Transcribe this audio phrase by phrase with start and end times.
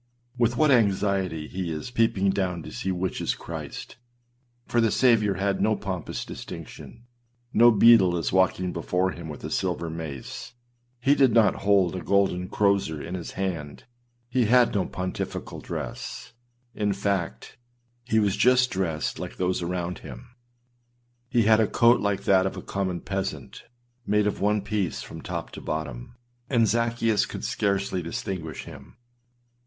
[0.35, 3.97] With what anxiety he is peeping down to see which is Christ
[4.67, 7.05] â for the Saviour had no pompous distinction;
[7.53, 10.53] no beadle is walking before him with a silver mace;
[10.99, 13.83] he did not hold a golden crozier in his hand:
[14.27, 16.33] he had no pontifical dress;
[16.73, 17.57] in fact,
[18.03, 20.29] he was just dressed like those around him.
[21.29, 23.65] He had a coat like that of a common peasant,
[24.07, 26.15] made of one piece from top to bottom;
[26.49, 28.97] and Zaccheus could scarcely distinguish him.